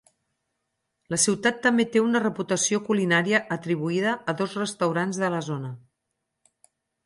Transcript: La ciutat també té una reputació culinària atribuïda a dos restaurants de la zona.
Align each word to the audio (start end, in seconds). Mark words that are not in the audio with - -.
La 1.13 1.19
ciutat 1.23 1.59
també 1.65 1.85
té 1.97 2.01
una 2.05 2.21
reputació 2.23 2.81
culinària 2.89 3.43
atribuïda 3.59 4.17
a 4.35 4.39
dos 4.43 4.59
restaurants 4.65 5.23
de 5.25 5.33
la 5.39 5.47
zona. 5.53 5.75